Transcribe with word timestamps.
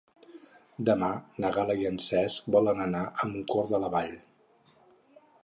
Demà 0.87 1.09
na 1.45 1.51
Gal·la 1.57 1.75
i 1.81 1.85
en 1.89 1.99
Cesc 2.07 2.49
volen 2.57 2.83
anar 2.87 3.03
a 3.11 3.29
Mancor 3.35 3.71
de 3.75 3.83
la 3.85 3.93
Vall. 3.99 4.19